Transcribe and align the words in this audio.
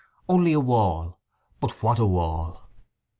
Only 0.27 0.51
a 0.53 0.59
wall—but 0.59 1.83
what 1.83 1.99
a 1.99 2.07
wall! 2.07 2.67